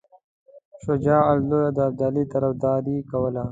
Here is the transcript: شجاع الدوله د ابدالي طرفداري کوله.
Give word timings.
شجاع 0.83 1.23
الدوله 1.33 1.69
د 1.75 1.79
ابدالي 1.89 2.23
طرفداري 2.33 2.97
کوله. 3.11 3.43